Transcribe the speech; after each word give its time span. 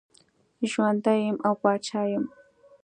ژوندی 0.71 1.17
یم 1.27 1.37
او 1.45 1.53
پاچا 1.61 2.01
یم. 2.11 2.25